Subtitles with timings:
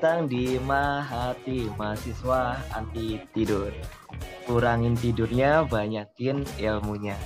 [0.00, 3.68] Datang di Mahati Mahasiswa Anti Tidur.
[4.48, 7.20] Kurangin tidurnya, banyakin ilmunya.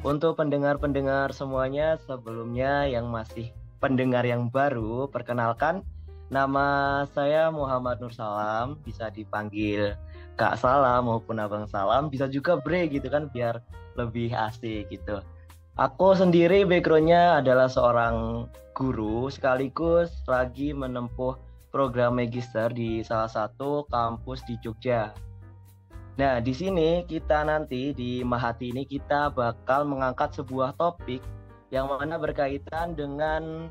[0.00, 5.84] Untuk pendengar-pendengar semuanya, sebelumnya yang masih pendengar yang baru, perkenalkan
[6.32, 9.92] nama saya Muhammad Nur Salam, bisa dipanggil
[10.40, 13.60] Kak Salam maupun Abang Salam, bisa juga Bre gitu kan biar
[14.00, 15.20] lebih asik gitu.
[15.76, 18.48] Aku sendiri backgroundnya adalah seorang
[18.82, 21.38] guru sekaligus lagi menempuh
[21.70, 25.14] program magister di salah satu kampus di Jogja.
[26.18, 31.22] Nah, di sini kita nanti di Mahati ini kita bakal mengangkat sebuah topik
[31.70, 33.70] yang mana berkaitan dengan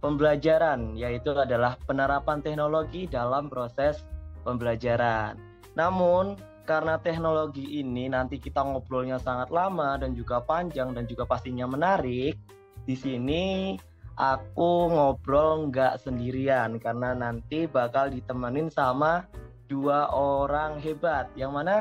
[0.00, 4.02] pembelajaran, yaitu adalah penerapan teknologi dalam proses
[4.42, 5.36] pembelajaran.
[5.76, 6.34] Namun,
[6.66, 12.34] karena teknologi ini nanti kita ngobrolnya sangat lama dan juga panjang dan juga pastinya menarik.
[12.82, 13.76] Di sini
[14.16, 19.28] aku ngobrol nggak sendirian karena nanti bakal ditemenin sama
[19.68, 21.28] dua orang hebat.
[21.36, 21.76] Yang mana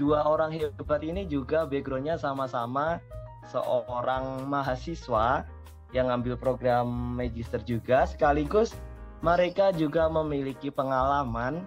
[0.00, 2.98] dua orang hebat ini juga backgroundnya sama-sama
[3.52, 5.44] seorang mahasiswa
[5.92, 8.74] yang ngambil program magister juga sekaligus
[9.24, 11.64] mereka juga memiliki pengalaman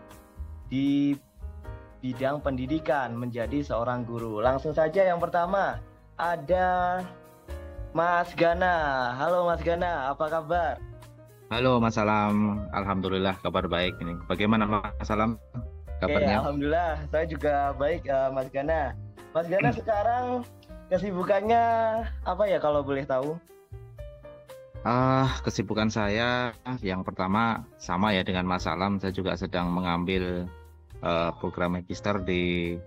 [0.67, 1.17] di
[2.03, 4.37] bidang pendidikan menjadi seorang guru.
[4.37, 5.81] Langsung saja yang pertama
[6.19, 7.01] ada
[7.97, 9.09] Mas Gana.
[9.17, 10.77] Halo Mas Gana, apa kabar?
[11.49, 14.13] Halo Mas Salam, Alhamdulillah kabar baik ini.
[14.29, 15.41] Bagaimana Mas Salam
[15.97, 16.37] kabarnya?
[16.37, 18.93] Oke, Alhamdulillah, saya juga baik uh, Mas Gana.
[19.33, 20.45] Mas Gana sekarang
[20.93, 21.63] kesibukannya
[22.21, 23.33] apa ya kalau boleh tahu?
[24.85, 26.53] Ah, kesibukan saya
[26.85, 30.45] yang pertama sama ya dengan Mas Salam, saya juga sedang mengambil
[31.01, 32.77] uh, program magister di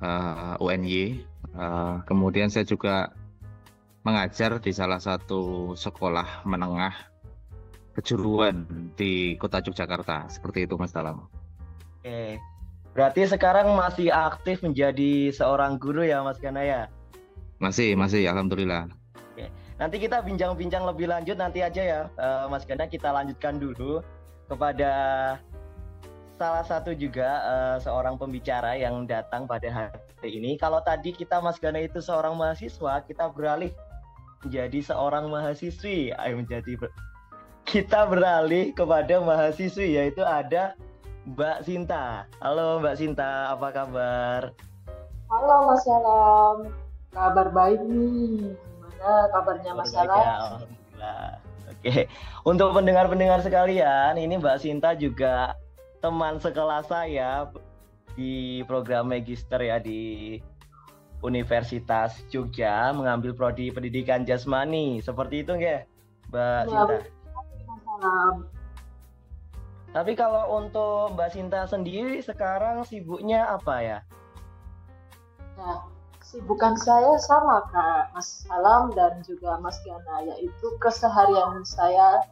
[0.00, 1.20] uh, UNY.
[1.52, 3.12] Uh, kemudian saya juga
[4.06, 6.94] mengajar di salah satu sekolah menengah
[7.98, 8.62] kejuruan
[8.94, 10.30] di kota Yogyakarta.
[10.30, 11.26] Seperti itu Mas Dalam.
[11.98, 12.38] Oke.
[12.94, 16.86] Berarti sekarang masih aktif menjadi seorang guru ya Mas Ganaya?
[17.58, 18.86] Masih, masih Alhamdulillah.
[19.34, 19.50] Oke.
[19.82, 22.00] Nanti kita bincang-bincang lebih lanjut nanti aja ya
[22.46, 24.00] Mas Gana kita lanjutkan dulu
[24.46, 24.92] kepada
[26.36, 30.60] salah satu juga uh, seorang pembicara yang datang pada hari ini.
[30.60, 33.72] Kalau tadi kita Mas Gana itu seorang mahasiswa, kita beralih
[34.44, 36.12] menjadi seorang mahasiswi.
[36.16, 36.76] Ayo menjadi
[37.66, 40.76] kita beralih kepada mahasiswi yaitu ada
[41.26, 42.30] Mbak Sinta.
[42.38, 44.54] Halo Mbak Sinta, apa kabar?
[45.26, 46.70] Halo Mas Salam,
[47.10, 48.54] kabar baik nih.
[48.54, 50.22] Gimana kabarnya Mas Salam?
[50.22, 51.30] Ya, Alhamdulillah.
[51.66, 52.06] Oke,
[52.46, 55.58] untuk pendengar-pendengar sekalian, ini Mbak Sinta juga
[55.98, 57.50] teman sekelas saya
[58.14, 60.38] di program magister ya di
[61.26, 65.90] Universitas Jogja mengambil prodi pendidikan jasmani seperti itu nggak
[66.30, 66.96] Mbak ya, Sinta?
[69.90, 73.98] Tapi kalau untuk Mbak Sinta sendiri sekarang sibuknya apa ya?
[75.56, 75.88] Nah,
[76.20, 82.26] sibukan saya sama Kak Mas Salam dan juga Mas Giana yaitu keseharian saya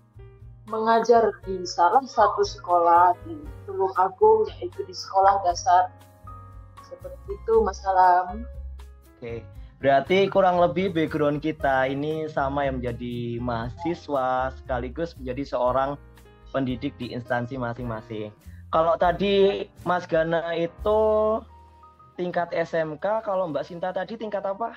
[0.69, 5.89] mengajar di salah satu sekolah di Tulung Agung yaitu di sekolah dasar
[6.85, 8.45] seperti itu Mas Alam.
[9.25, 9.41] Oke,
[9.81, 15.97] berarti kurang lebih background kita ini sama yang menjadi mahasiswa sekaligus menjadi seorang
[16.53, 18.29] pendidik di instansi masing-masing.
[18.69, 21.01] Kalau tadi Mas Gana itu
[22.21, 24.77] tingkat SMK, kalau Mbak Sinta tadi tingkat apa?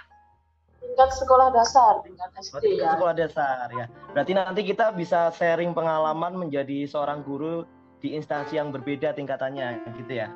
[0.79, 2.91] tingkat sekolah dasar, tingkat SD oh, tingkat ya.
[2.95, 3.85] Sekolah dasar ya.
[4.15, 7.67] Berarti nanti kita bisa sharing pengalaman menjadi seorang guru
[7.99, 10.31] di instansi yang berbeda tingkatannya gitu ya.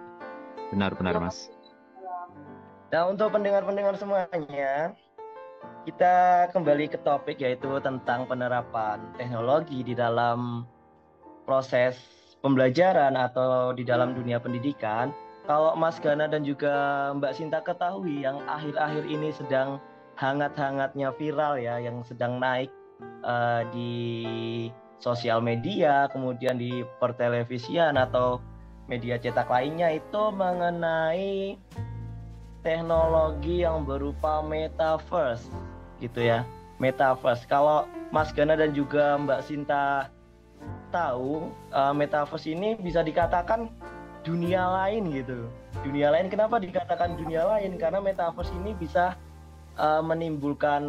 [0.75, 1.47] Benar benar ya, Mas.
[2.91, 4.91] Nah, untuk pendengar-pendengar semuanya,
[5.87, 10.67] kita kembali ke topik yaitu tentang penerapan teknologi di dalam
[11.47, 11.95] proses
[12.43, 15.15] pembelajaran atau di dalam dunia pendidikan.
[15.47, 19.79] Kalau Mas Gana dan juga Mbak Sinta ketahui yang akhir-akhir ini sedang
[20.19, 22.67] hangat-hangatnya viral ya yang sedang naik
[23.23, 24.67] uh, di
[24.99, 28.43] sosial media, kemudian di pertelevisian atau
[28.91, 31.55] media cetak lainnya itu mengenai
[32.61, 35.45] teknologi yang berupa metaverse
[36.01, 36.45] gitu ya.
[36.81, 37.45] Metaverse.
[37.45, 40.09] Kalau Mas Gana dan juga Mbak Sinta
[40.89, 43.69] tahu uh, metaverse ini bisa dikatakan
[44.21, 45.49] dunia lain gitu.
[45.81, 47.77] Dunia lain kenapa dikatakan dunia lain?
[47.77, 49.17] Karena metaverse ini bisa
[49.77, 50.83] uh, menimbulkan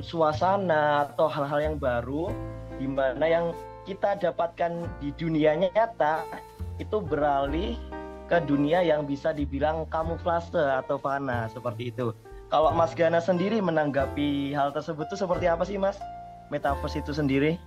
[0.00, 2.32] suasana atau hal-hal yang baru
[2.76, 3.46] di mana yang
[3.84, 6.24] kita dapatkan di dunia nyata
[6.80, 7.78] itu beralih
[8.24, 12.16] ke dunia yang bisa dibilang kamuflase atau fana seperti itu.
[12.48, 15.98] Kalau Mas Gana sendiri menanggapi hal tersebut itu seperti apa sih Mas?
[16.52, 17.58] Metaverse itu sendiri?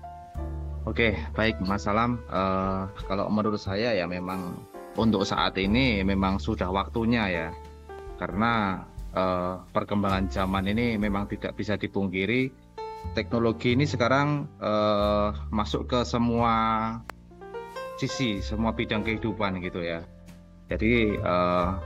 [0.87, 2.23] Oke, baik Mas Salam.
[2.31, 4.55] Uh, kalau menurut saya ya memang
[4.95, 7.47] untuk saat ini memang sudah waktunya ya,
[8.15, 12.49] karena uh, perkembangan zaman ini memang tidak bisa dipungkiri.
[13.13, 16.95] Teknologi ini sekarang uh, masuk ke semua
[17.99, 20.07] sisi, semua bidang kehidupan gitu ya.
[20.67, 21.79] Jadi uh,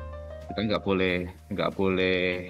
[0.52, 2.50] kita nggak boleh nggak boleh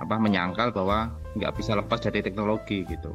[0.00, 3.12] apa menyangkal bahwa nggak bisa lepas dari teknologi gitu.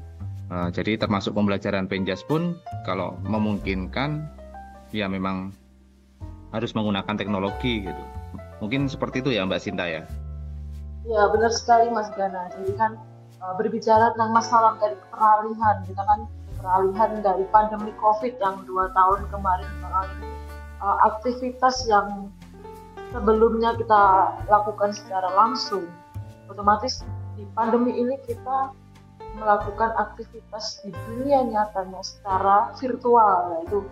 [0.50, 4.26] Uh, jadi termasuk pembelajaran penjas pun kalau memungkinkan
[4.90, 5.54] ya memang
[6.50, 8.04] harus menggunakan teknologi gitu.
[8.60, 10.04] Mungkin seperti itu ya Mbak Sinta ya.
[11.06, 12.50] Ya benar sekali Mas Gana.
[12.54, 12.98] Jadi kan
[13.42, 16.20] uh, berbicara tentang masalah dari peralihan, kita kan
[16.60, 20.28] peralihan dari pandemi COVID yang dua tahun kemarin mengalami
[20.80, 22.32] uh, aktivitas yang
[23.12, 25.88] sebelumnya kita lakukan secara langsung,
[26.48, 27.04] otomatis
[27.36, 28.74] di pandemi ini kita
[29.38, 33.86] melakukan aktivitas di dunia nyatanya secara virtual yaitu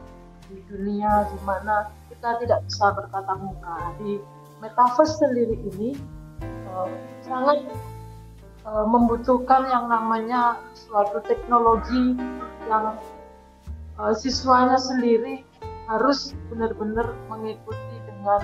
[0.50, 3.78] di dunia di mana kita tidak bisa bertatap muka.
[4.02, 4.20] Di
[4.64, 5.90] metaverse sendiri ini
[6.74, 6.90] uh,
[7.24, 7.68] sangat
[8.66, 12.18] uh, membutuhkan yang namanya suatu teknologi
[12.68, 13.00] yang
[14.14, 15.47] siswanya sendiri
[15.88, 18.42] harus benar-benar mengikuti dengan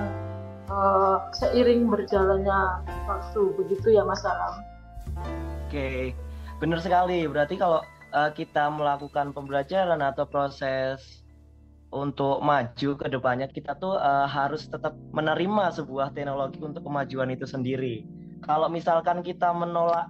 [0.71, 4.63] uh, seiring berjalannya waktu begitu ya Mas Alam.
[5.67, 6.15] Oke,
[6.63, 7.27] Benar sekali.
[7.27, 7.83] Berarti kalau
[8.15, 11.23] uh, kita melakukan pembelajaran atau proses
[11.91, 17.43] untuk maju ke depannya kita tuh uh, harus tetap menerima sebuah teknologi untuk kemajuan itu
[17.43, 18.07] sendiri.
[18.47, 20.07] Kalau misalkan kita menolak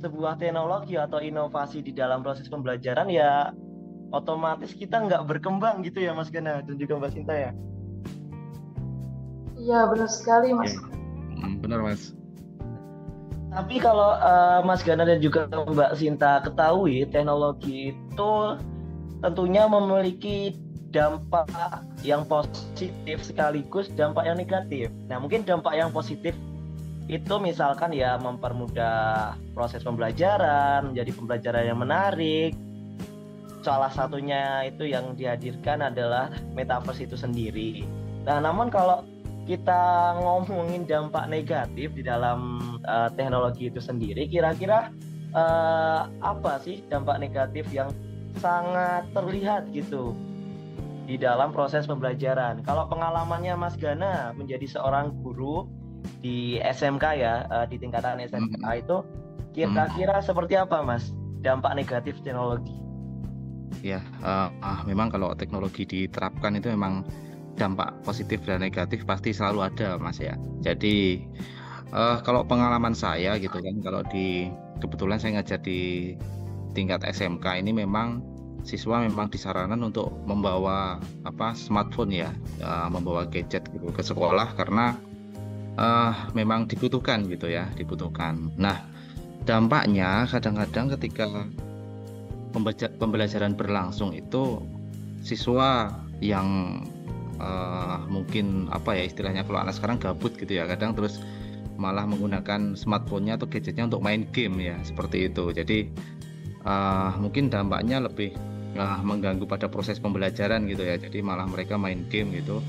[0.00, 3.52] sebuah teknologi atau inovasi di dalam proses pembelajaran ya
[4.14, 7.50] otomatis kita nggak berkembang gitu ya Mas Gana dan juga Mbak Sinta ya.
[9.56, 10.72] Iya benar sekali Mas.
[11.36, 12.14] Hmm, benar Mas.
[13.56, 18.32] Tapi kalau uh, Mas Gana dan juga Mbak Sinta ketahui, teknologi itu
[19.24, 20.54] tentunya memiliki
[20.92, 21.48] dampak
[22.06, 24.88] yang positif sekaligus dampak yang negatif.
[25.10, 26.36] Nah, mungkin dampak yang positif
[27.06, 32.52] itu misalkan ya mempermudah proses pembelajaran, menjadi pembelajaran yang menarik.
[33.66, 37.82] Salah satunya itu yang dihadirkan adalah metaverse itu sendiri.
[38.22, 39.02] Nah, namun kalau
[39.42, 44.94] kita ngomongin dampak negatif di dalam uh, teknologi itu sendiri, kira-kira
[45.34, 47.90] uh, apa sih dampak negatif yang
[48.38, 50.14] sangat terlihat gitu
[51.10, 52.62] di dalam proses pembelajaran?
[52.62, 55.66] Kalau pengalamannya Mas Gana menjadi seorang guru
[56.22, 58.78] di SMK ya, uh, di tingkatan SMK hmm.
[58.78, 59.02] itu
[59.58, 60.26] kira-kira hmm.
[60.30, 61.10] seperti apa Mas
[61.42, 62.85] dampak negatif teknologi?
[63.86, 67.06] Ya, uh, uh, memang kalau teknologi diterapkan itu memang
[67.54, 70.34] dampak positif dan negatif pasti selalu ada mas ya.
[70.58, 71.22] Jadi
[71.94, 74.50] uh, kalau pengalaman saya gitu kan kalau di
[74.82, 76.12] kebetulan saya ngajar di
[76.74, 78.20] tingkat SMK ini memang
[78.66, 82.34] siswa memang disarankan untuk membawa apa smartphone ya.
[82.58, 84.98] Uh, membawa gadget gitu ke sekolah karena
[85.78, 88.50] uh, memang dibutuhkan gitu ya dibutuhkan.
[88.58, 88.82] Nah
[89.46, 91.46] dampaknya kadang-kadang ketika
[92.96, 94.64] pembelajaran berlangsung itu
[95.20, 95.92] siswa
[96.24, 96.80] yang
[97.42, 101.20] uh, mungkin apa ya istilahnya kalau anak sekarang gabut gitu ya kadang terus
[101.76, 105.52] malah menggunakan smartphone-nya atau gadgetnya untuk main game ya seperti itu.
[105.52, 105.92] Jadi
[106.64, 108.32] uh, mungkin dampaknya lebih
[108.80, 110.96] uh, mengganggu pada proses pembelajaran gitu ya.
[110.96, 112.64] Jadi malah mereka main game gitu.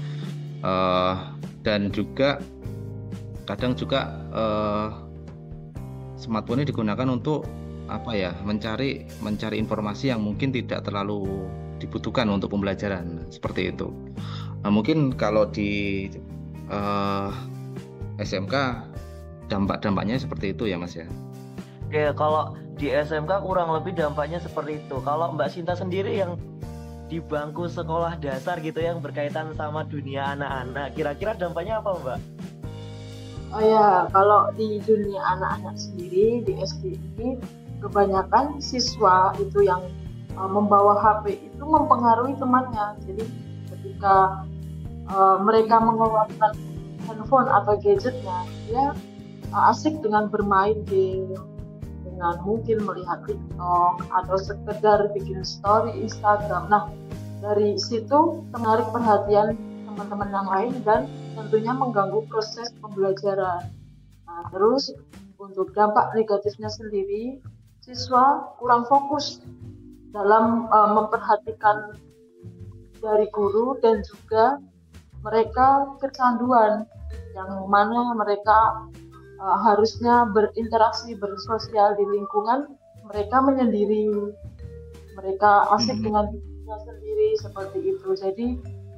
[0.59, 1.31] Uh,
[1.63, 2.43] dan juga
[3.47, 4.89] kadang juga uh,
[6.19, 7.47] smartphone ini digunakan untuk
[7.87, 11.47] apa ya mencari mencari informasi yang mungkin tidak terlalu
[11.79, 13.89] dibutuhkan untuk pembelajaran seperti itu
[14.67, 16.05] Nah, mungkin kalau di
[16.67, 17.29] uh,
[18.17, 18.55] eh, SMK
[19.47, 21.05] dampak-dampaknya seperti itu ya Mas ya.
[21.87, 24.97] Oke, kalau di SMK kurang lebih dampaknya seperti itu.
[25.01, 26.35] Kalau Mbak Sinta sendiri yang
[27.07, 32.19] di bangku sekolah dasar gitu yang berkaitan sama dunia anak-anak, kira-kira dampaknya apa Mbak?
[33.47, 37.39] Oh ya, kalau di dunia anak-anak sendiri di SD ini
[37.83, 39.85] kebanyakan siswa itu yang
[40.37, 42.97] uh, membawa HP itu mempengaruhi temannya.
[43.05, 43.23] Jadi
[43.73, 44.45] ketika
[45.11, 46.53] uh, mereka mengeluarkan
[47.07, 48.85] handphone atau gadgetnya dia
[49.55, 51.35] uh, asik dengan bermain game
[52.03, 56.89] dengan mungkin melihat TikTok atau sekedar bikin story Instagram nah
[57.39, 59.53] dari situ menarik perhatian
[59.85, 61.01] teman-teman yang lain dan
[61.37, 63.69] tentunya mengganggu proses pembelajaran
[64.25, 64.91] nah terus
[65.37, 67.37] untuk dampak negatifnya sendiri
[67.87, 69.39] siswa kurang fokus
[70.11, 71.95] dalam uh, memperhatikan
[72.99, 74.59] dari guru dan juga
[75.23, 76.83] mereka kecanduan
[77.31, 78.91] yang mana mereka
[79.39, 82.75] uh, harusnya berinteraksi bersosial di lingkungan
[83.07, 84.11] mereka menyendiri
[85.15, 86.11] mereka asik hmm.
[86.11, 88.47] dengan dirinya sendiri seperti itu jadi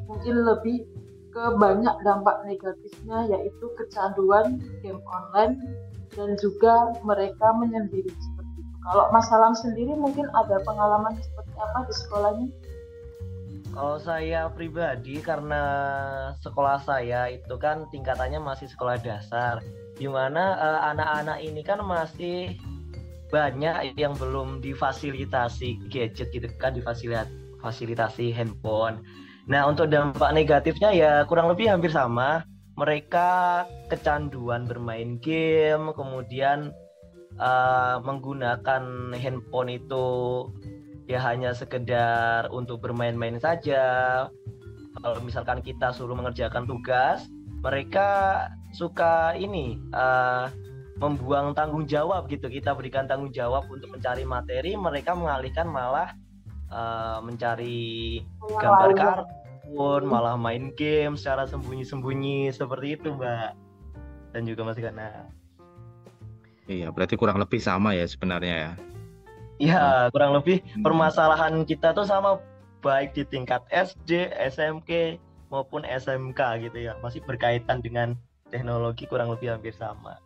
[0.10, 0.90] mungkin lebih
[1.30, 5.62] ke banyak dampak negatifnya yaitu kecanduan game online
[6.18, 8.10] dan juga mereka menyendiri.
[8.80, 12.48] Kalau Mas Salam sendiri mungkin ada pengalaman seperti apa di sekolahnya?
[13.70, 15.64] Kalau saya pribadi karena
[16.42, 19.62] sekolah saya itu kan tingkatannya masih sekolah dasar,
[20.00, 22.58] di mana uh, anak-anak ini kan masih
[23.30, 29.06] banyak yang belum difasilitasi gadget gitu kan difasilitasi handphone.
[29.46, 32.42] Nah untuk dampak negatifnya ya kurang lebih hampir sama.
[32.80, 36.72] Mereka kecanduan bermain game, kemudian
[37.40, 40.08] uh, menggunakan handphone itu
[41.10, 44.28] ya hanya sekedar untuk bermain-main saja.
[45.00, 47.26] Kalau misalkan kita suruh mengerjakan tugas,
[47.64, 50.52] mereka suka ini uh,
[51.00, 52.52] membuang tanggung jawab gitu.
[52.52, 56.14] Kita berikan tanggung jawab untuk mencari materi mereka mengalihkan malah
[56.70, 58.22] uh, mencari
[58.60, 63.56] gambar kartun malah main game secara sembunyi-sembunyi seperti itu mbak.
[64.30, 65.39] Dan juga Mas Gana
[66.70, 68.72] iya berarti kurang lebih sama ya sebenarnya ya
[69.60, 70.86] iya kurang lebih hmm.
[70.86, 72.38] permasalahan kita tuh sama
[72.80, 75.20] baik di tingkat SD SMK
[75.52, 78.16] maupun SMK gitu ya masih berkaitan dengan
[78.54, 80.22] teknologi kurang lebih hampir sama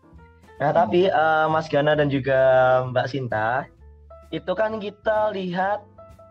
[0.61, 2.39] Nah, tapi uh, Mas Gana dan juga
[2.93, 3.65] Mbak Sinta,
[4.29, 5.81] itu kan kita lihat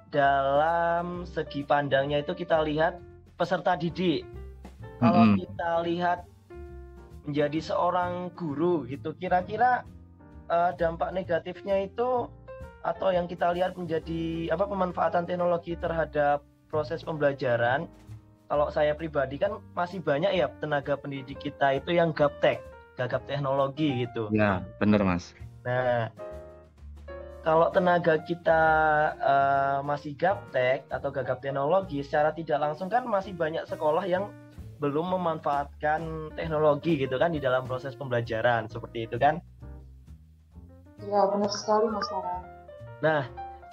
[0.08, 2.96] dalam segi pandangnya itu kita lihat
[3.34, 4.22] peserta didik.
[5.02, 5.38] Kalau mm -hmm.
[5.42, 6.18] kita lihat
[7.26, 9.82] menjadi seorang guru gitu, kira-kira
[10.52, 12.28] uh, dampak negatifnya itu
[12.84, 17.88] atau yang kita lihat menjadi apa pemanfaatan teknologi terhadap proses pembelajaran.
[18.52, 22.60] Kalau saya pribadi kan masih banyak ya tenaga pendidik kita itu yang gaptek
[23.00, 24.28] gagap teknologi gitu.
[24.28, 25.32] Ya, benar Mas.
[25.64, 26.12] Nah,
[27.40, 28.62] kalau tenaga kita
[29.16, 34.28] uh, masih gaptek atau gagap teknologi, secara tidak langsung kan masih banyak sekolah yang
[34.84, 39.40] belum memanfaatkan teknologi gitu kan di dalam proses pembelajaran seperti itu kan?
[41.10, 42.40] Ya benar sekali Mas Sarah.
[43.02, 43.22] Nah,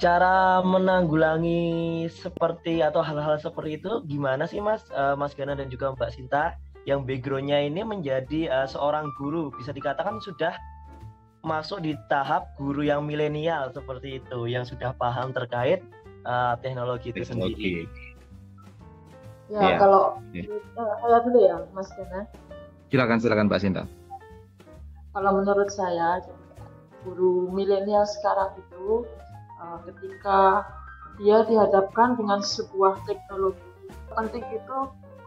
[0.02, 5.94] cara menanggulangi seperti atau hal-hal seperti itu gimana sih Mas, uh, Mas Gana dan juga
[5.94, 6.58] Mbak Sinta?
[6.88, 10.56] yang backgroundnya ini menjadi uh, seorang guru bisa dikatakan sudah
[11.44, 15.86] masuk di tahap guru yang milenial seperti itu yang sudah paham terkait
[16.28, 17.88] uh, teknologi, itu sendiri.
[19.50, 19.78] Ya, ya.
[19.82, 20.46] kalau ya.
[20.76, 22.22] saya dulu ya Mas Kena.
[22.90, 23.84] Silakan silakan Mbak Sinta.
[25.10, 26.22] Kalau menurut saya
[27.06, 29.08] guru milenial sekarang itu
[29.60, 30.68] uh, ketika
[31.20, 33.70] dia dihadapkan dengan sebuah teknologi
[34.16, 34.78] penting itu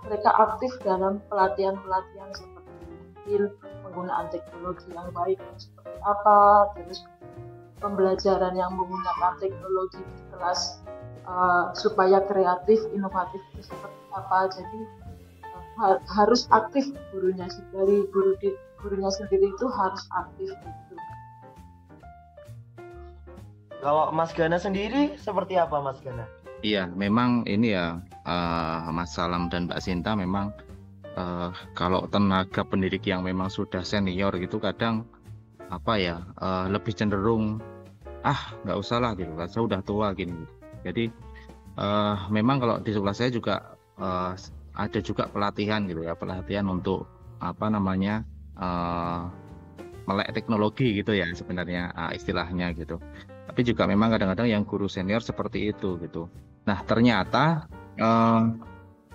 [0.02, 2.72] mereka aktif dalam pelatihan-pelatihan seperti
[3.22, 3.42] mungkin
[3.86, 7.06] penggunaan teknologi yang baik seperti apa, terus
[7.78, 10.82] pembelajaran yang menggunakan teknologi di kelas
[11.26, 14.50] uh, supaya kreatif, inovatif itu seperti apa.
[14.50, 14.80] Jadi
[15.78, 18.50] uh, harus aktif gurunya dari guru di,
[18.82, 20.91] gurunya sendiri itu harus aktif gitu.
[23.82, 26.22] Kalau Mas Gana sendiri seperti apa Mas Gana?
[26.62, 30.54] Iya, memang ini ya uh, Mas Salam dan Mbak Sinta memang
[31.18, 35.02] uh, kalau tenaga pendidik yang memang sudah senior gitu kadang
[35.66, 37.58] apa ya uh, lebih cenderung
[38.22, 40.46] ah nggak usah lah gitu, saya udah tua gini.
[40.86, 41.10] Jadi
[41.74, 44.38] uh, memang kalau di sekolah saya juga uh,
[44.78, 47.10] ada juga pelatihan gitu ya, pelatihan untuk
[47.42, 48.22] apa namanya
[48.54, 49.26] uh,
[50.06, 53.02] melek teknologi gitu ya sebenarnya uh, istilahnya gitu.
[53.48, 56.30] Tapi juga memang kadang-kadang yang guru senior seperti itu gitu.
[56.68, 57.66] Nah, ternyata
[57.98, 58.42] eh,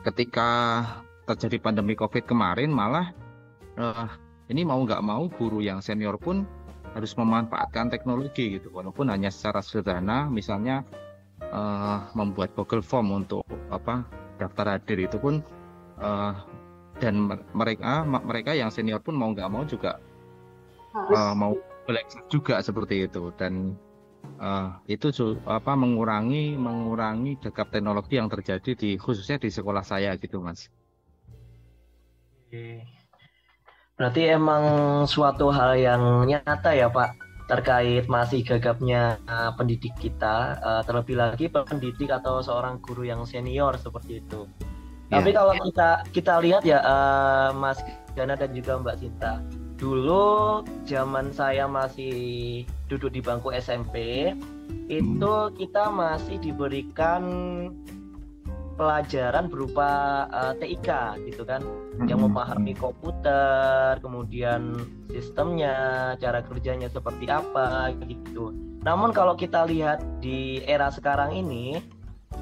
[0.04, 0.50] ketika
[1.28, 3.12] terjadi pandemi COVID kemarin malah
[3.80, 4.08] eh,
[4.52, 6.44] ini mau nggak mau guru yang senior pun
[6.96, 10.84] harus memanfaatkan teknologi gitu, walaupun hanya secara sederhana, misalnya
[11.40, 14.04] eh, membuat Google Form untuk apa
[14.38, 15.40] daftar hadir itu pun
[16.04, 16.34] eh,
[16.98, 20.02] dan mereka mereka yang senior pun mau nggak mau juga
[20.94, 21.54] uh, mau
[21.86, 23.30] belajar juga seperti itu.
[23.38, 23.78] Dan
[24.38, 25.10] uh, itu
[25.46, 30.70] apa mengurangi mengurangi gegap teknologi yang terjadi di khususnya di sekolah saya gitu mas.
[33.98, 34.64] Berarti emang
[35.10, 37.18] suatu hal yang nyata ya Pak
[37.48, 43.74] terkait masih gagapnya uh, pendidik kita uh, terlebih lagi pendidik atau seorang guru yang senior
[43.80, 44.46] seperti itu.
[45.08, 45.24] Yeah.
[45.24, 47.80] Tapi kalau kita kita lihat ya uh, Mas
[48.14, 49.40] Gana dan juga Mbak Sinta,
[49.78, 54.30] dulu zaman saya masih duduk di bangku SMP
[54.90, 57.24] itu kita masih diberikan
[58.78, 59.90] pelajaran berupa
[60.30, 60.90] uh, eh, TIK
[61.34, 62.06] gitu kan hmm.
[62.06, 64.78] yang memahami komputer kemudian
[65.10, 68.54] sistemnya cara kerjanya seperti apa gitu
[68.86, 71.76] Namun kalau kita lihat di era sekarang ini,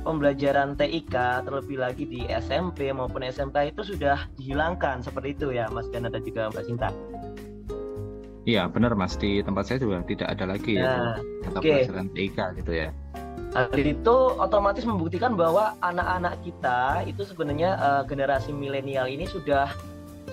[0.05, 5.89] pembelajaran TIK terlebih lagi di SMP maupun SMK itu sudah dihilangkan seperti itu ya Mas
[5.89, 6.89] Gana dan juga Mbak Cinta.
[8.45, 11.17] Iya benar Mas di tempat saya juga tidak ada lagi ya Nah,
[11.49, 11.65] mata oke.
[11.65, 12.89] pelajaran TIK gitu ya.
[13.55, 19.71] Hal itu otomatis membuktikan bahwa anak-anak kita itu sebenarnya eh, generasi milenial ini sudah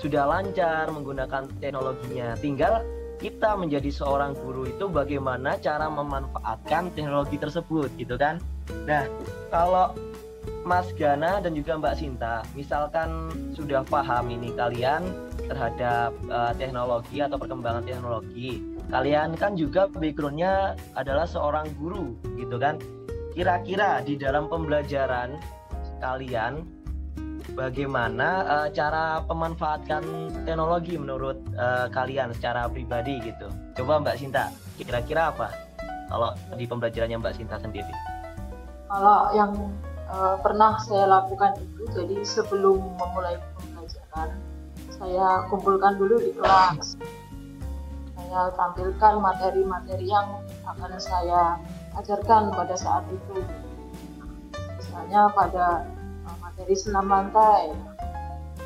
[0.02, 2.36] sudah lancar menggunakan teknologinya.
[2.36, 2.84] Tinggal
[3.22, 8.42] kita menjadi seorang guru itu bagaimana cara memanfaatkan teknologi tersebut gitu kan.
[8.84, 9.06] Nah,
[9.48, 9.94] kalau
[10.66, 15.06] Mas Gana dan juga Mbak Sinta, misalkan sudah paham ini kalian
[15.52, 22.80] terhadap eh, teknologi atau perkembangan teknologi, kalian kan juga backgroundnya adalah seorang guru gitu kan?
[23.36, 25.36] Kira-kira di dalam pembelajaran
[26.00, 26.64] kalian
[27.52, 33.52] bagaimana eh, cara pemanfaatkan teknologi menurut eh, kalian secara pribadi gitu?
[33.76, 34.48] Coba Mbak Sinta
[34.80, 35.52] kira-kira apa
[36.08, 37.92] kalau di pembelajarannya Mbak Sinta sendiri?
[38.88, 39.52] Kalau yang
[40.08, 44.36] eh, pernah saya lakukan itu, jadi sebelum memulai pembelajaran,
[45.02, 46.94] saya kumpulkan dulu di kelas.
[48.14, 51.58] Saya tampilkan materi-materi yang akan saya
[51.98, 53.42] ajarkan pada saat itu.
[54.78, 55.90] Misalnya pada
[56.22, 57.74] eh, materi senam lantai,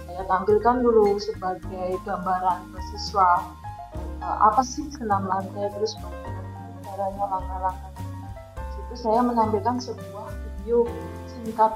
[0.04, 3.40] saya tampilkan dulu sebagai gambaran siswa
[4.20, 7.92] eh, apa sih senam lantai, terus bagaimana caranya langkah-langkah
[8.76, 10.84] situ saya menampilkan sebuah video
[11.26, 11.72] singkat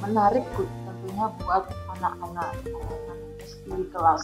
[0.00, 2.50] menarik tentunya buat anak-anak
[3.68, 4.22] di kelas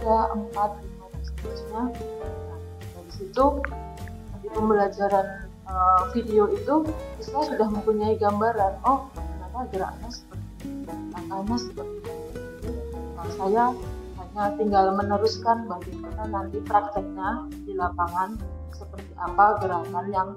[0.00, 1.82] 3, 4, 5 dan seterusnya.
[1.92, 2.58] Nah,
[2.96, 3.44] dari situ
[4.40, 5.26] di pembelajaran
[5.68, 6.74] eh, video itu
[7.20, 12.72] siswa sudah mempunyai gambaran oh ternyata geraknya seperti ini, langkahnya seperti ini.
[13.18, 13.64] Nah, saya
[14.18, 18.38] hanya tinggal meneruskan bagaimana nanti prakteknya di lapangan
[18.70, 20.28] seperti apa gerakan yang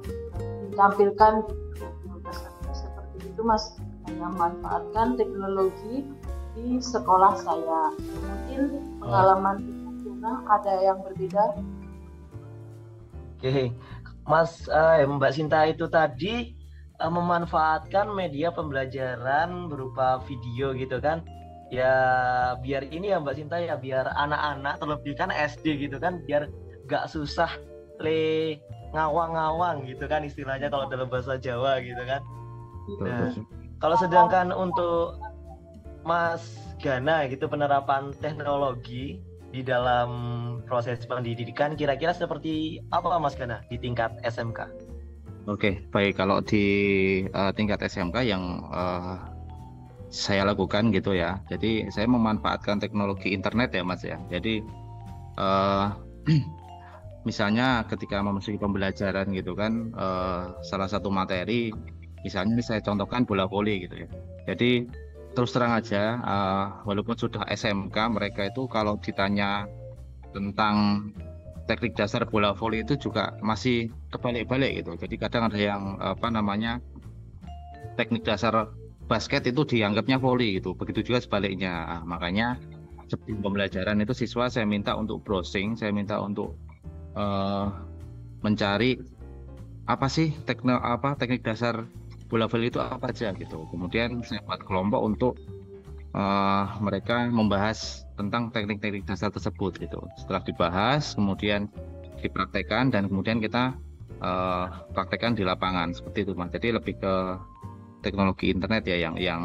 [0.66, 1.46] ditampilkan
[1.78, 2.34] di video
[2.74, 6.10] seperti itu mas saya manfaatkan teknologi
[6.56, 7.96] di sekolah saya.
[7.98, 8.62] Mungkin
[9.00, 9.58] pengalaman
[10.02, 11.58] Guna ada yang berbeda?
[13.42, 13.74] Oke.
[14.26, 16.54] Mas eh, Mbak Sinta itu tadi
[17.02, 21.26] eh, memanfaatkan media pembelajaran berupa video gitu kan?
[21.74, 21.94] Ya
[22.60, 26.52] biar ini ya Mbak Sinta ya biar anak-anak terlebih kan SD gitu kan biar
[26.86, 27.50] gak susah
[28.04, 28.60] le
[28.92, 32.22] ngawang-ngawang gitu kan istilahnya kalau dalam bahasa Jawa gitu kan?
[32.86, 33.32] Betul, Nah.
[33.80, 35.16] kalau sedangkan untuk
[36.02, 40.10] Mas Gana gitu penerapan teknologi di dalam
[40.64, 44.66] proses pendidikan kira-kira seperti apa Mas Gana di tingkat SMK?
[45.50, 46.66] Oke, baik kalau di
[47.26, 49.18] eh, tingkat SMK yang eh,
[50.12, 51.42] saya lakukan gitu ya.
[51.50, 54.18] Jadi saya memanfaatkan teknologi internet ya Mas ya.
[54.30, 54.62] Jadi
[55.38, 55.88] eh,
[57.28, 61.74] misalnya ketika memasuki pembelajaran gitu kan eh, salah satu materi
[62.22, 64.10] misalnya saya contohkan bola voli gitu ya.
[64.54, 64.86] Jadi
[65.32, 69.68] terus terang aja eh, walaupun sudah SMK mereka itu kalau ditanya
[70.32, 71.08] tentang
[71.72, 74.92] teknik dasar bola voli itu juga masih kebalik-balik gitu.
[75.00, 76.84] Jadi kadang ada yang apa namanya
[77.96, 78.72] teknik dasar
[79.08, 80.76] basket itu dianggapnya voli gitu.
[80.76, 81.88] Begitu juga sebaliknya.
[81.88, 82.60] Ah, makanya
[83.08, 86.60] sebelum pembelajaran itu siswa saya minta untuk browsing, saya minta untuk
[87.16, 87.68] eh,
[88.44, 89.00] mencari
[89.88, 91.88] apa sih teknik apa teknik dasar
[92.32, 93.68] bola voli itu apa aja gitu.
[93.68, 95.34] Kemudian saya buat kelompok untuk
[96.16, 100.00] eh, mereka membahas tentang teknik-teknik dasar tersebut gitu.
[100.16, 101.68] Setelah dibahas, kemudian
[102.24, 103.76] dipraktekkan dan kemudian kita
[104.24, 104.66] eh,
[104.96, 106.56] praktekkan di lapangan seperti itu mas.
[106.56, 107.16] Jadi lebih ke
[108.00, 109.42] teknologi internet ya yang yang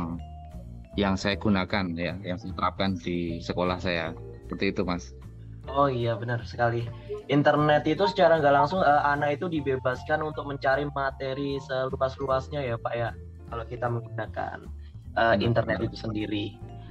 [0.96, 4.14] yang saya gunakan ya, yang saya terapkan di sekolah saya
[4.46, 5.10] seperti itu mas.
[5.66, 6.86] Oh iya benar sekali.
[7.26, 12.94] Internet itu secara nggak langsung eh, anak itu dibebaskan untuk mencari materi seluas-luasnya ya Pak
[12.94, 13.10] ya.
[13.50, 14.58] Kalau kita menggunakan
[15.16, 16.46] Benar, internet itu sendiri.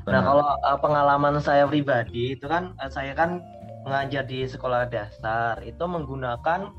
[0.10, 3.40] Nah kalau eh, pengalaman saya pribadi itu kan eh, saya kan
[3.86, 6.74] mengajar di sekolah dasar itu menggunakan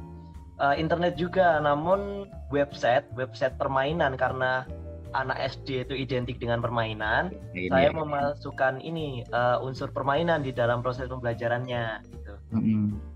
[0.61, 4.69] eh, internet juga, namun website website permainan karena
[5.16, 7.97] anak SD itu identik dengan permainan Ini saya ya.
[7.97, 12.35] memasukkan ini eh, unsur permainan di dalam proses pembelajarannya gitu.
[12.53, 13.15] Mm-mm.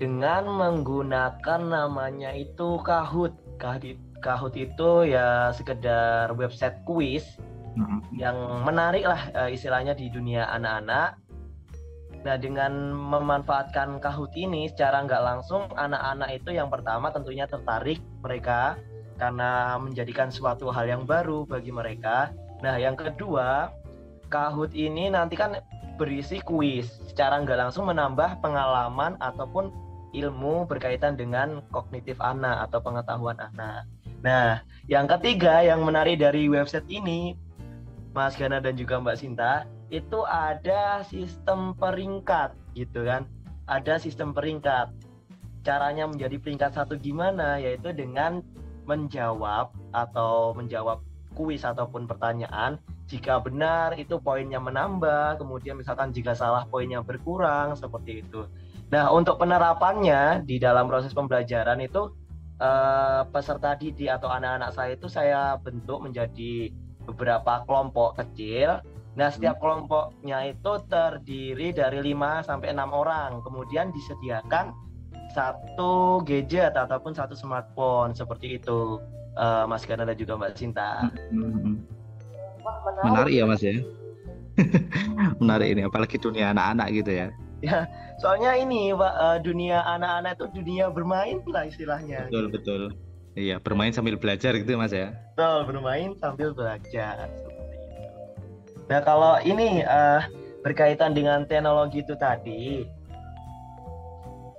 [0.00, 3.36] Dengan menggunakan namanya itu Kahoot.
[3.60, 7.36] Kahoot, Kahoot itu ya sekedar website kuis
[7.76, 8.00] Mm-mm.
[8.16, 11.20] yang menarik lah eh, istilahnya di dunia anak-anak.
[12.24, 18.80] Nah dengan memanfaatkan Kahoot ini secara nggak langsung anak-anak itu yang pertama tentunya tertarik mereka
[19.20, 22.32] karena menjadikan suatu hal yang baru bagi mereka.
[22.64, 23.68] Nah yang kedua
[24.32, 25.60] Kahoot ini nanti kan
[26.00, 33.38] berisi kuis secara nggak langsung menambah pengalaman ataupun ilmu berkaitan dengan kognitif anak atau pengetahuan
[33.38, 33.86] anak.
[34.20, 37.38] Nah, yang ketiga yang menarik dari website ini,
[38.12, 43.26] Mas Gana dan juga Mbak Sinta, itu ada sistem peringkat gitu kan.
[43.70, 44.90] Ada sistem peringkat.
[45.62, 47.62] Caranya menjadi peringkat satu gimana?
[47.62, 48.42] Yaitu dengan
[48.88, 51.00] menjawab atau menjawab
[51.38, 52.82] kuis ataupun pertanyaan.
[53.10, 58.46] Jika benar itu poinnya menambah, kemudian misalkan jika salah poinnya berkurang seperti itu.
[58.90, 62.10] Nah, untuk penerapannya di dalam proses pembelajaran itu
[62.58, 66.74] uh, peserta didik atau anak-anak saya itu saya bentuk menjadi
[67.06, 68.82] beberapa kelompok kecil.
[69.14, 69.62] Nah, setiap hmm.
[69.62, 73.30] kelompoknya itu terdiri dari 5 sampai 6 orang.
[73.46, 74.74] Kemudian disediakan
[75.30, 78.98] satu gadget ataupun satu smartphone seperti itu.
[79.38, 81.06] Uh, Mas Gana dan juga Mbak Cinta.
[81.30, 81.78] Hmm.
[83.06, 83.78] Menarik ya, Mas ya.
[85.40, 87.26] Menarik ini apalagi dunia anak-anak gitu ya.
[87.60, 87.84] Ya,
[88.16, 92.28] soalnya ini Pak uh, dunia anak-anak itu dunia bermain lah istilahnya.
[92.32, 92.82] Betul betul.
[93.38, 95.14] Iya bermain sambil belajar gitu mas ya.
[95.36, 98.00] Betul bermain sambil belajar seperti itu.
[98.90, 100.24] Nah kalau ini uh,
[100.66, 102.84] berkaitan dengan teknologi itu tadi,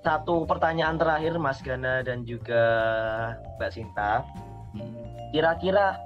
[0.01, 2.63] satu pertanyaan terakhir Mas Gana dan juga
[3.59, 4.25] Mbak Sinta,
[5.35, 5.99] kira-kira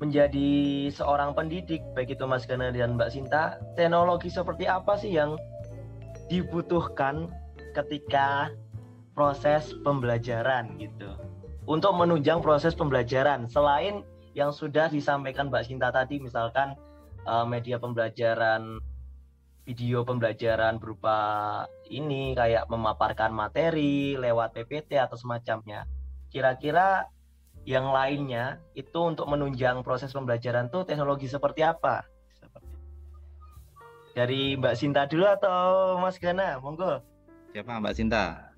[0.00, 5.34] menjadi seorang pendidik baik itu Mas Gana dan Mbak Sinta, teknologi seperti apa sih yang
[6.26, 7.30] dibutuhkan
[7.72, 8.52] ketika
[9.16, 11.10] proses pembelajaran gitu.
[11.64, 14.02] Untuk menunjang proses pembelajaran selain
[14.34, 16.74] yang sudah disampaikan Mbak Sinta tadi misalkan
[17.28, 18.80] uh, media pembelajaran
[19.62, 21.18] video pembelajaran berupa
[21.86, 25.86] ini kayak memaparkan materi lewat PPT atau semacamnya.
[26.34, 27.06] Kira-kira
[27.62, 32.02] yang lainnya itu untuk menunjang proses pembelajaran tuh teknologi seperti apa?
[34.12, 36.60] Dari Mbak Sinta dulu atau Mas Gana?
[36.60, 37.00] Monggo.
[37.56, 38.52] Siapa Mbak Sinta?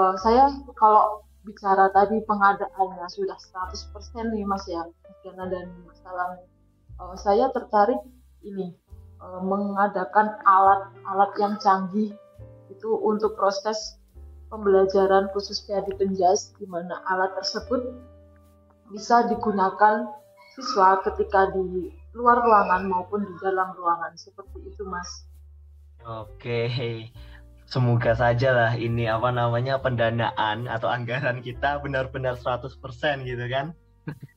[0.00, 0.48] Uh, saya
[0.80, 6.40] kalau bicara tadi pengadaannya sudah 100% nih Mas ya, Mas Gana dan Mas Salam.
[6.96, 8.00] Uh, saya tertarik
[8.40, 8.72] ini
[9.20, 12.16] uh, mengadakan alat-alat yang canggih
[12.72, 14.00] itu untuk proses
[14.48, 17.84] pembelajaran khususnya di Penjas di mana alat tersebut
[18.88, 20.08] bisa digunakan
[20.56, 25.26] siswa ketika di luar ruangan maupun di dalam ruangan seperti itu mas
[26.06, 26.60] oke
[27.66, 32.70] semoga saja lah ini apa namanya pendanaan atau anggaran kita benar-benar 100%
[33.26, 33.74] gitu kan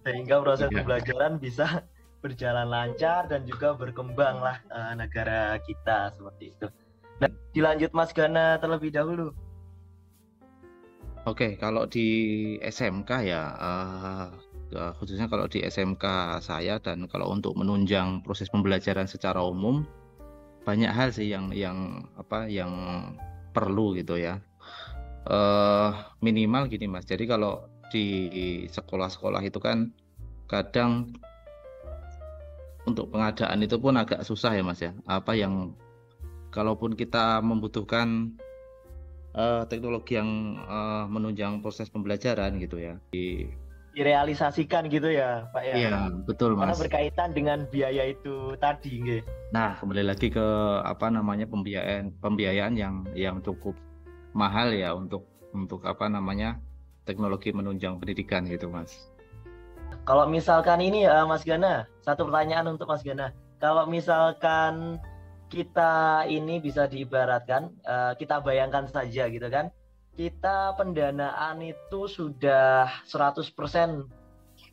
[0.04, 0.82] sehingga proses iya.
[0.82, 1.84] pembelajaran bisa
[2.24, 6.68] berjalan lancar dan juga berkembang lah uh, negara kita seperti itu.
[7.18, 9.34] Nah, dilanjut Mas Gana terlebih dahulu.
[11.28, 12.08] Oke, kalau di
[12.64, 16.04] SMK ya uh, uh, khususnya kalau di SMK
[16.44, 19.88] saya dan kalau untuk menunjang proses pembelajaran secara umum
[20.68, 22.72] banyak hal sih yang yang apa yang
[23.56, 24.44] perlu gitu ya.
[25.28, 27.08] Uh, minimal gini mas.
[27.08, 29.96] Jadi kalau di sekolah-sekolah itu kan
[30.52, 31.16] kadang
[32.84, 34.92] untuk pengadaan itu pun agak susah ya mas ya.
[35.08, 35.72] Apa yang
[36.52, 38.36] kalaupun kita membutuhkan
[39.36, 43.00] uh, teknologi yang uh, menunjang proses pembelajaran gitu ya.
[43.12, 43.48] Di
[43.98, 45.74] direalisasikan gitu ya Pak ya.
[45.74, 45.98] Iya,
[46.30, 46.70] betul Mas.
[46.70, 49.22] Karena berkaitan dengan biaya itu tadi nggih.
[49.50, 50.48] Nah, kembali lagi ke
[50.86, 53.74] apa namanya pembiayaan pembiayaan yang yang cukup
[54.38, 56.62] mahal ya untuk untuk apa namanya
[57.10, 59.10] teknologi menunjang pendidikan gitu Mas.
[60.06, 63.34] Kalau misalkan ini ya Mas Gana, satu pertanyaan untuk Mas Gana.
[63.58, 65.02] Kalau misalkan
[65.50, 69.72] kita ini bisa diibaratkan, uh, kita bayangkan saja gitu kan,
[70.18, 73.54] kita pendanaan itu sudah 100%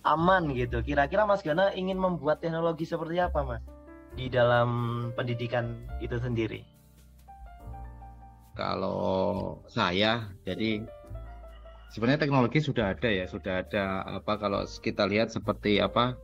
[0.08, 0.80] aman gitu.
[0.80, 3.62] Kira-kira Mas Gana ingin membuat teknologi seperti apa Mas
[4.16, 4.68] di dalam
[5.12, 6.64] pendidikan itu sendiri?
[8.56, 10.80] Kalau saya jadi
[11.92, 16.16] sebenarnya teknologi sudah ada ya, sudah ada apa kalau kita lihat seperti apa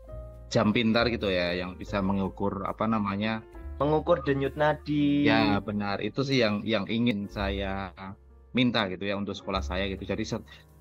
[0.49, 3.45] jam pintar gitu ya yang bisa mengukur apa namanya
[3.77, 5.29] mengukur denyut nadi.
[5.29, 7.93] Ya benar, itu sih yang yang ingin saya
[8.51, 10.03] minta gitu ya untuk sekolah saya gitu.
[10.03, 10.27] Jadi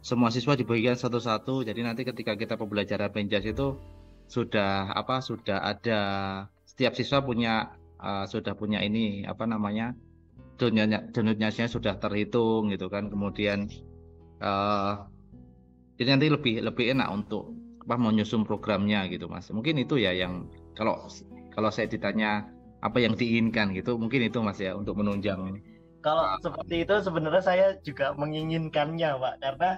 [0.02, 1.62] semua siswa dibagikan satu-satu.
[1.66, 3.78] Jadi nanti ketika kita pembelajaran penjas itu
[4.30, 6.02] sudah apa sudah ada
[6.66, 9.98] setiap siswa punya uh, sudah punya ini apa namanya
[10.60, 13.08] donutnya sudah terhitung gitu kan.
[13.08, 13.70] Kemudian
[14.42, 15.06] uh,
[16.00, 17.54] jadi nanti lebih lebih enak untuk
[17.86, 19.50] apa menyusun programnya gitu mas.
[19.50, 21.10] Mungkin itu ya yang kalau
[21.54, 22.48] kalau saya ditanya
[22.80, 25.60] apa yang diinginkan gitu mungkin itu mas ya untuk menunjang
[26.00, 29.70] kalau seperti itu sebenarnya saya juga menginginkannya pak karena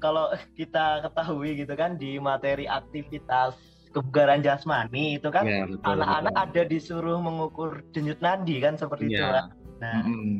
[0.00, 3.56] kalau kita ketahui gitu kan di materi aktivitas
[3.90, 9.18] kebugaran jasmani itu kan anak ya, anak-anak ada disuruh mengukur denyut nadi kan seperti ya.
[9.18, 9.46] itu kan.
[9.80, 10.38] Nah, mm-hmm.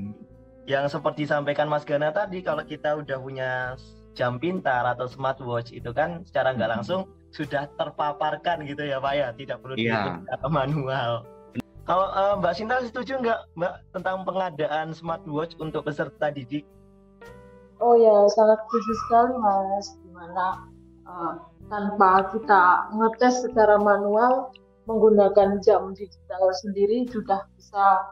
[0.71, 3.51] yang seperti disampaikan Mas Gana tadi kalau kita udah punya
[4.15, 9.29] jam pintar atau smartwatch itu kan secara nggak langsung sudah terpaparkan gitu ya Pak ya
[9.35, 9.83] tidak perlu Iya.
[9.83, 11.11] dihitung atau manual.
[11.91, 16.63] Kalau eh, Mbak Sinta setuju nggak Mbak tentang pengadaan smartwatch untuk peserta didik?
[17.83, 19.99] Oh ya, sangat setuju sekali Mas.
[19.99, 20.71] Di mana
[21.03, 21.35] uh,
[21.67, 24.55] tanpa kita ngetes secara manual
[24.87, 28.07] menggunakan jam digital sendiri sudah bisa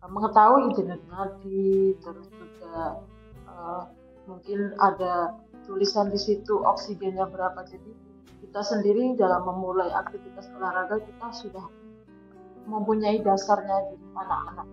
[0.00, 3.04] uh, mengetahui denyut nadi, terus juga
[3.44, 3.92] uh,
[4.24, 5.36] mungkin ada
[5.68, 7.60] tulisan di situ oksigennya berapa.
[7.68, 7.92] Jadi
[8.40, 11.68] kita sendiri dalam memulai aktivitas olahraga kita sudah
[12.68, 14.66] mempunyai dasarnya di anak-anak.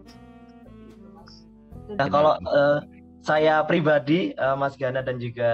[1.96, 2.80] Nah, kalau eh,
[3.24, 5.52] saya pribadi eh, Mas Gana dan juga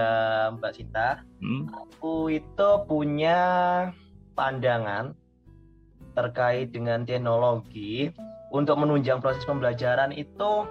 [0.58, 1.66] Mbak Sinta Hmm?
[1.74, 3.38] aku itu punya
[4.38, 5.10] pandangan
[6.14, 8.14] terkait dengan teknologi
[8.54, 10.62] untuk menunjang proses pembelajaran itu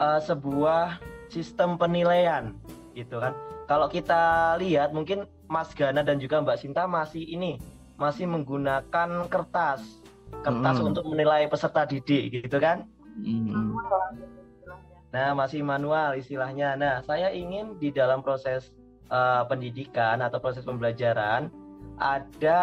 [0.00, 0.96] eh, sebuah
[1.28, 2.56] sistem penilaian
[2.96, 3.36] gitu kan.
[3.68, 7.60] Kalau kita lihat mungkin Mas Gana dan juga Mbak Sinta masih ini
[8.00, 10.01] masih menggunakan kertas
[10.40, 10.88] kertas Hmm.
[10.88, 12.88] untuk menilai peserta didik gitu kan.
[13.20, 13.76] Hmm.
[15.12, 16.72] Nah, masih manual istilahnya.
[16.80, 18.72] Nah, saya ingin di dalam proses
[19.12, 21.52] eh, pendidikan atau proses pembelajaran
[22.00, 22.60] ada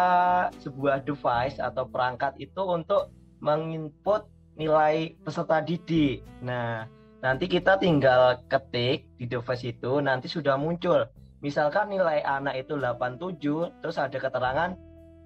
[0.58, 4.26] sebuah device atau perangkat itu untuk menginput
[4.58, 6.26] nilai peserta didik.
[6.42, 6.90] Nah,
[7.22, 11.06] nanti kita tinggal ketik di device itu, nanti sudah muncul.
[11.40, 14.76] Misalkan nilai anak itu 87, terus ada keterangan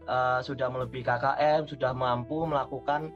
[0.05, 3.13] eh, sudah melebihi KKM, sudah mampu melakukan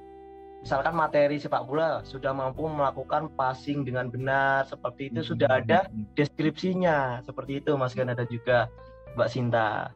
[0.59, 5.87] misalkan materi sepak bola sudah mampu melakukan passing dengan benar seperti itu sudah ada
[6.19, 8.67] deskripsinya seperti itu Mas Gana dan juga
[9.15, 9.95] Mbak Sinta.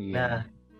[0.00, 0.14] Iya.
[0.16, 0.36] Nah,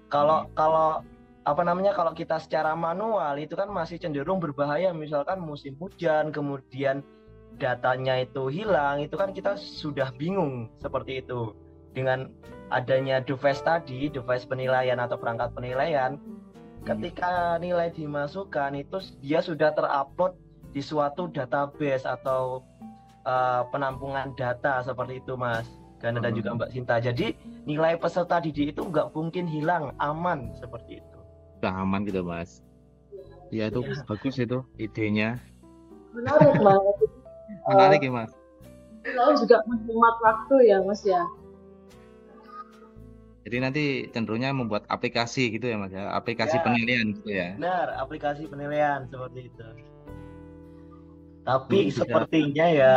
[0.09, 1.05] kalau kalau
[1.45, 7.01] apa namanya kalau kita secara manual itu kan masih cenderung berbahaya misalkan musim hujan kemudian
[7.57, 11.57] datanya itu hilang itu kan kita sudah bingung seperti itu
[11.92, 12.31] dengan
[12.70, 16.16] adanya device tadi device penilaian atau perangkat penilaian
[16.83, 20.33] ketika nilai dimasukkan itu dia sudah terupload
[20.70, 22.62] di suatu database atau
[23.26, 25.66] uh, penampungan data seperti itu Mas
[26.00, 26.38] Gana dan Hmm.
[26.40, 27.37] juga Mbak Sinta jadi
[27.68, 31.18] nilai peserta didik itu nggak mungkin hilang aman seperti itu
[31.61, 32.64] Udah aman gitu mas.
[33.53, 34.00] Ya itu Iya.
[34.09, 35.37] bagus itu idenya.
[36.16, 36.81] menarik Mas.
[37.68, 38.33] Menarik ya mas.
[39.05, 41.20] Selain juga menghemat waktu ya Mas ya.
[43.51, 43.85] Jadi nanti
[44.15, 46.07] cenderungnya membuat aplikasi gitu ya mas ya.
[46.15, 46.63] Aplikasi Ya.
[46.63, 47.59] penilaian gitu ya.
[47.59, 49.67] benar aplikasi penilaian seperti itu
[51.45, 52.07] tapi Bisa.
[52.07, 52.93] sepertinya ya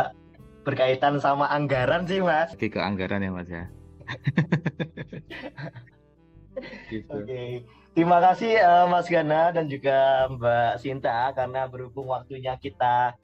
[0.62, 3.64] berkaitan sama anggaran sih Mas Lagi ke anggaran ya mas ya.
[6.92, 7.08] gitu.
[7.10, 13.16] Oke, terima kasih eh, Mas Gana dan juga Mbak Sinta karena berhubung waktunya kita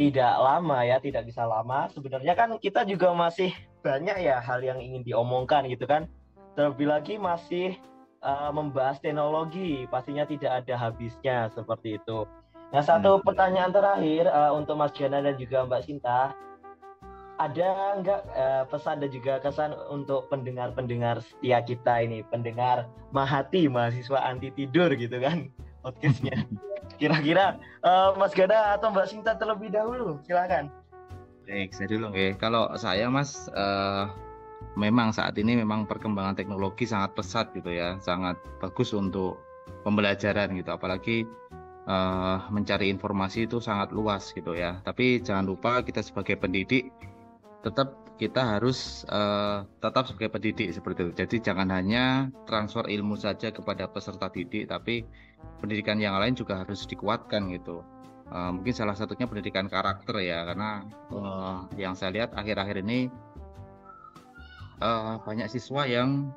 [0.00, 1.90] tidak lama ya, tidak bisa lama.
[1.92, 3.52] Sebenarnya kan kita juga masih
[3.84, 6.08] banyak ya hal yang ingin diomongkan gitu kan.
[6.56, 7.76] Terlebih lagi masih
[8.24, 12.24] eh, membahas teknologi, pastinya tidak ada habisnya seperti itu.
[12.72, 13.24] Nah, satu Hmm.
[13.24, 16.34] pertanyaan terakhir eh, untuk Mas Gana dan juga Mbak Sinta
[17.36, 17.68] ada
[18.00, 24.48] nggak eh, pesan dan juga kesan untuk pendengar-pendengar setia kita ini, pendengar Mahati mahasiswa anti
[24.50, 25.52] tidur gitu kan
[25.84, 26.48] podcastnya.
[26.96, 30.72] Kira-kira eh, Mas Gada atau Mbak Sinta terlebih dahulu, silakan.
[31.46, 32.40] Baik, saya dulu oke.
[32.42, 34.04] Kalau saya Mas, eh,
[34.76, 39.40] memang saat ini memang perkembangan teknologi sangat pesat gitu ya, sangat bagus untuk
[39.82, 40.70] pembelajaran gitu.
[40.72, 41.24] Apalagi
[41.88, 44.80] eh, mencari informasi itu sangat luas gitu ya.
[44.84, 46.92] Tapi jangan lupa kita sebagai pendidik
[47.64, 51.12] tetap kita harus eh, tetap sebagai pendidik seperti itu.
[51.16, 55.04] Jadi jangan hanya transfer ilmu saja kepada peserta didik, tapi
[55.60, 57.80] pendidikan yang lain juga harus dikuatkan gitu.
[58.26, 60.82] Uh, mungkin salah satunya pendidikan karakter ya karena
[61.14, 63.06] uh, yang saya lihat akhir-akhir ini
[64.80, 66.32] uh, banyak siswa yang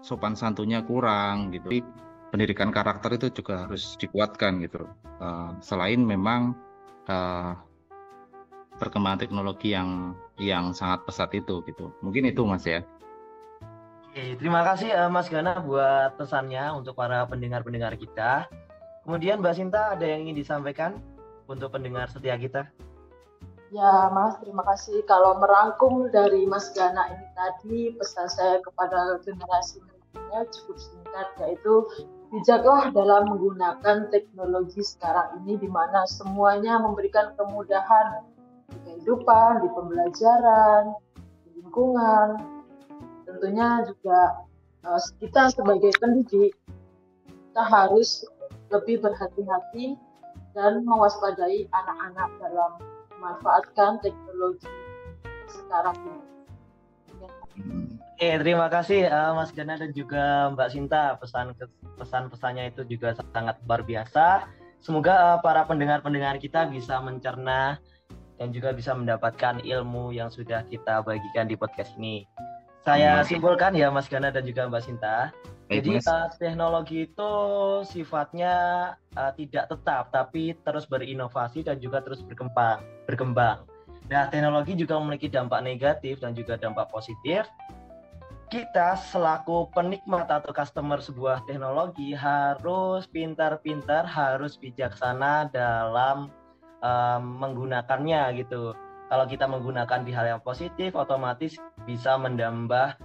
[0.00, 1.68] sopan santunnya kurang gitu.
[1.68, 1.80] Jadi,
[2.28, 4.84] pendidikan karakter itu juga harus dikuatkan gitu.
[5.18, 6.52] Uh, selain memang
[7.08, 7.56] uh,
[8.78, 11.90] perkembangan teknologi yang yang sangat pesat itu gitu.
[12.04, 12.84] Mungkin itu Mas ya.
[14.08, 18.46] Oke, terima kasih eh, Mas Gana buat pesannya untuk para pendengar-pendengar kita.
[19.04, 21.00] Kemudian Mbak Sinta ada yang ingin disampaikan
[21.48, 22.68] untuk pendengar setia kita?
[23.68, 25.04] Ya Mas, terima kasih.
[25.04, 31.74] Kalau merangkum dari Mas Gana ini tadi, pesan saya kepada generasi berikutnya cukup singkat, yaitu
[32.32, 38.24] bijaklah dalam menggunakan teknologi sekarang ini di mana semuanya memberikan kemudahan
[38.72, 40.96] di kehidupan, di pembelajaran,
[41.44, 42.40] di lingkungan.
[43.28, 44.48] Tentunya juga
[44.80, 46.56] eh, kita sebagai pendidik
[47.28, 48.24] kita harus
[48.72, 49.96] lebih berhati-hati
[50.56, 52.72] dan mewaspadai anak-anak dalam
[53.18, 54.70] memanfaatkan teknologi
[55.50, 56.22] sekarang ini.
[58.18, 61.14] Oke, terima kasih uh, Mas Gana dan juga Mbak Sinta.
[61.22, 61.54] Pesan
[61.98, 64.46] pesan-pesannya itu juga sangat luar biasa.
[64.82, 67.78] Semoga uh, para pendengar-pendengar kita bisa mencerna
[68.38, 72.26] dan juga bisa mendapatkan ilmu yang sudah kita bagikan di podcast ini.
[72.86, 75.34] Saya simpulkan ya Mas Gana dan juga Mbak Sinta.
[75.68, 77.32] Baik, Jadi uh, teknologi itu
[77.84, 78.54] sifatnya
[79.12, 82.80] uh, tidak tetap, tapi terus berinovasi dan juga terus berkembang.
[83.04, 83.68] Berkembang.
[84.08, 87.44] Nah, teknologi juga memiliki dampak negatif dan juga dampak positif.
[88.48, 96.32] Kita selaku penikmat atau customer sebuah teknologi harus pintar-pintar, harus bijaksana dalam
[96.80, 98.72] um, menggunakannya gitu.
[99.12, 102.96] Kalau kita menggunakan di hal yang positif, otomatis bisa menambah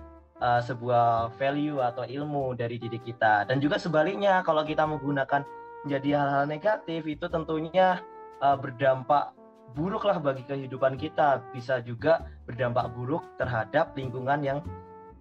[0.43, 3.47] uh, sebuah value atau ilmu dari diri kita.
[3.47, 5.47] Dan juga sebaliknya, kalau kita menggunakan
[5.87, 8.03] menjadi hal-hal negatif, itu tentunya
[8.43, 9.31] uh, berdampak
[9.73, 11.39] buruklah bagi kehidupan kita.
[11.55, 14.59] Bisa juga berdampak buruk terhadap lingkungan yang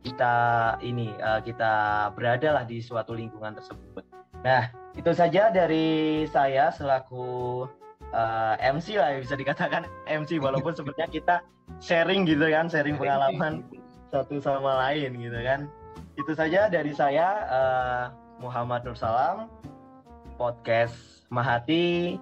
[0.03, 0.35] kita
[0.83, 4.03] ini uh, kita berada lah di suatu lingkungan tersebut.
[4.43, 7.63] Nah, itu saja dari saya selaku
[8.11, 11.37] uh, MC lah bisa dikatakan MC walaupun sebenarnya kita
[11.79, 13.63] sharing gitu kan, sharing pengalaman
[14.12, 15.64] satu sama lain gitu kan.
[16.20, 18.05] Itu saja dari saya uh,
[18.37, 19.48] Muhammad Nur Salam
[20.37, 22.20] podcast Mahati.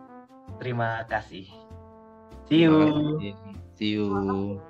[0.62, 1.50] Terima kasih.
[2.46, 2.78] See you.
[3.74, 4.62] See you.